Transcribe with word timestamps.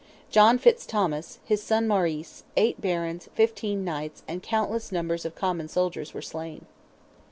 John 0.31 0.57
Fitz 0.57 0.87
Thomas, 0.87 1.37
his 1.45 1.61
son 1.61 1.87
Maurice, 1.87 2.43
eight 2.57 2.81
barons, 2.81 3.29
fifteen 3.35 3.85
knights, 3.85 4.23
and 4.27 4.41
"countless 4.41 4.91
numbers 4.91 5.25
of 5.25 5.35
common 5.35 5.67
soldiers 5.67 6.11
were 6.11 6.23
slain." 6.23 6.65